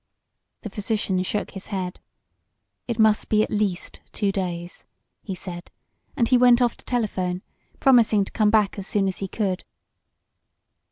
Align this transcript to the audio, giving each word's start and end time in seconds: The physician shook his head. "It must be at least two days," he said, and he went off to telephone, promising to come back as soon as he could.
The 0.63 0.71
physician 0.71 1.21
shook 1.21 1.51
his 1.51 1.67
head. 1.67 1.99
"It 2.87 2.97
must 2.97 3.29
be 3.29 3.43
at 3.43 3.51
least 3.51 3.99
two 4.11 4.31
days," 4.31 4.83
he 5.21 5.35
said, 5.35 5.69
and 6.17 6.27
he 6.27 6.39
went 6.39 6.59
off 6.59 6.75
to 6.77 6.85
telephone, 6.85 7.43
promising 7.79 8.25
to 8.25 8.31
come 8.31 8.49
back 8.49 8.79
as 8.79 8.87
soon 8.87 9.07
as 9.07 9.19
he 9.19 9.27
could. 9.27 9.63